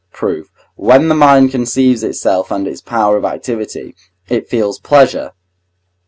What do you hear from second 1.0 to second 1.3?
the